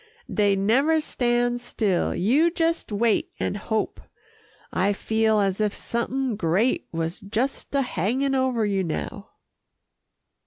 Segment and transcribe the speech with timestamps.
[0.33, 2.15] Dey never stand still.
[2.15, 4.01] You jes' wait an' hope.
[4.73, 9.29] I feel as if somethin' great was jes' a hangin' over you now."